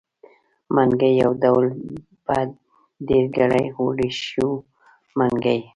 [0.75, 1.65] منګی يو ډول
[2.25, 2.37] په
[3.07, 4.49] ډېرګړي اړولی شو؛
[5.17, 5.59] منګي.